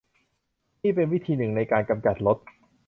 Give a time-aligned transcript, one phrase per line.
[0.81, 2.37] นี่เป็นวิธีหนึ่งในการกำจัดรถ